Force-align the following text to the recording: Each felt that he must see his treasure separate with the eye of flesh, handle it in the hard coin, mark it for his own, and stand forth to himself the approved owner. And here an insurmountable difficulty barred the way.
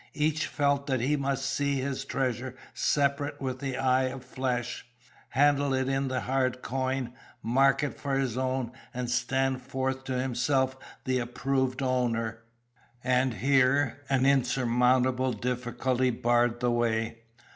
Each 0.15 0.47
felt 0.47 0.87
that 0.87 0.99
he 0.99 1.15
must 1.15 1.45
see 1.45 1.75
his 1.79 2.05
treasure 2.05 2.55
separate 2.73 3.39
with 3.39 3.59
the 3.59 3.77
eye 3.77 4.05
of 4.05 4.25
flesh, 4.25 4.83
handle 5.29 5.75
it 5.75 5.87
in 5.87 6.07
the 6.07 6.21
hard 6.21 6.63
coin, 6.63 7.13
mark 7.43 7.83
it 7.83 7.99
for 7.99 8.15
his 8.15 8.35
own, 8.35 8.71
and 8.95 9.11
stand 9.11 9.61
forth 9.61 10.03
to 10.05 10.19
himself 10.19 10.75
the 11.05 11.19
approved 11.19 11.83
owner. 11.83 12.39
And 13.03 13.35
here 13.35 14.01
an 14.09 14.25
insurmountable 14.25 15.33
difficulty 15.33 16.09
barred 16.09 16.61
the 16.61 16.71
way. 16.71 17.19